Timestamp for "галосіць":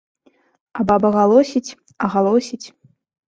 1.17-1.71, 2.17-2.63